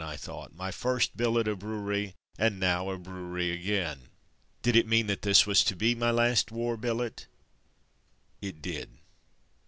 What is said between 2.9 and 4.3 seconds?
brewery again."